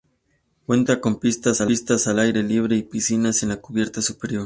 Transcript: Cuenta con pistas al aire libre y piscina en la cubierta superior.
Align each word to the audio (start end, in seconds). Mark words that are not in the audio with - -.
Cuenta 0.65 0.99
con 0.99 1.19
pistas 1.19 1.61
al 1.61 2.17
aire 2.17 2.41
libre 2.41 2.75
y 2.75 2.81
piscina 2.81 3.29
en 3.39 3.49
la 3.49 3.57
cubierta 3.57 4.01
superior. 4.01 4.39